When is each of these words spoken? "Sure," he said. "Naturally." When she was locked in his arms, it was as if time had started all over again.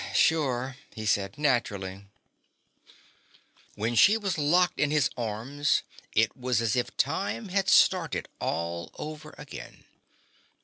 "Sure," 0.15 0.77
he 0.95 1.05
said. 1.05 1.37
"Naturally." 1.37 2.05
When 3.75 3.93
she 3.93 4.17
was 4.17 4.35
locked 4.39 4.79
in 4.79 4.89
his 4.89 5.11
arms, 5.15 5.83
it 6.15 6.35
was 6.35 6.59
as 6.59 6.75
if 6.75 6.97
time 6.97 7.49
had 7.49 7.69
started 7.69 8.27
all 8.39 8.89
over 8.97 9.35
again. 9.37 9.83